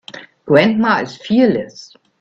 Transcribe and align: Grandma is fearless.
Grandma 0.47 1.03
is 1.03 1.15
fearless. 1.15 1.95